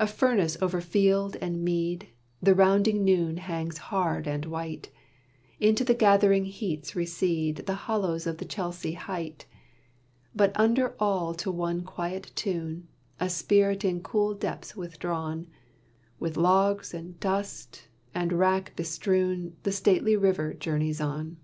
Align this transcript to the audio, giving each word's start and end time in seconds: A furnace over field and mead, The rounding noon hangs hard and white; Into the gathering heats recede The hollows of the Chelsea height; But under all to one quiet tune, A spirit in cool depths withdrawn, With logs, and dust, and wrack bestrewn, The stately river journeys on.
A 0.00 0.08
furnace 0.08 0.56
over 0.60 0.80
field 0.80 1.36
and 1.40 1.62
mead, 1.62 2.08
The 2.42 2.56
rounding 2.56 3.04
noon 3.04 3.36
hangs 3.36 3.78
hard 3.78 4.26
and 4.26 4.44
white; 4.44 4.90
Into 5.60 5.84
the 5.84 5.94
gathering 5.94 6.44
heats 6.46 6.96
recede 6.96 7.58
The 7.58 7.76
hollows 7.86 8.26
of 8.26 8.38
the 8.38 8.44
Chelsea 8.44 8.94
height; 8.94 9.46
But 10.34 10.50
under 10.58 10.96
all 10.98 11.34
to 11.34 11.52
one 11.52 11.84
quiet 11.84 12.32
tune, 12.34 12.88
A 13.20 13.30
spirit 13.30 13.84
in 13.84 14.02
cool 14.02 14.34
depths 14.34 14.74
withdrawn, 14.74 15.46
With 16.18 16.36
logs, 16.36 16.92
and 16.92 17.20
dust, 17.20 17.86
and 18.12 18.32
wrack 18.32 18.74
bestrewn, 18.74 19.52
The 19.62 19.70
stately 19.70 20.16
river 20.16 20.52
journeys 20.52 21.00
on. 21.00 21.36